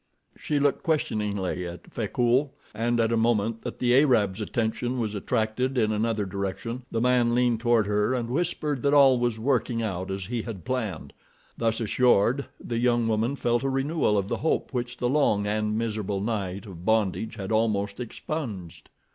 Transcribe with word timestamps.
She 0.35 0.57
looked 0.57 0.81
questioningly 0.81 1.67
at 1.67 1.93
Frecoult, 1.93 2.53
and 2.73 2.99
at 2.99 3.11
a 3.11 3.17
moment 3.17 3.61
that 3.61 3.77
the 3.77 3.93
Arab's 3.95 4.41
attention 4.41 4.97
was 4.97 5.13
attracted 5.13 5.77
in 5.77 5.91
another 5.91 6.25
direction 6.25 6.81
the 6.89 6.99
man 6.99 7.35
leaned 7.35 7.59
toward 7.59 7.85
her 7.85 8.15
and 8.15 8.27
whispered 8.27 8.81
that 8.81 8.95
all 8.95 9.19
was 9.19 9.37
working 9.37 9.83
out 9.83 10.09
as 10.09 10.25
he 10.25 10.41
had 10.41 10.65
planned. 10.65 11.13
Thus 11.55 11.79
assured, 11.79 12.47
the 12.59 12.79
young 12.79 13.07
woman 13.07 13.35
felt 13.35 13.61
a 13.61 13.69
renewal 13.69 14.17
of 14.17 14.27
the 14.27 14.37
hope 14.37 14.71
which 14.73 14.97
the 14.97 15.07
long 15.07 15.45
and 15.45 15.77
miserable 15.77 16.19
night 16.19 16.65
of 16.65 16.83
bondage 16.83 17.35
had 17.35 17.51
almost 17.51 17.99
expunged. 17.99 18.89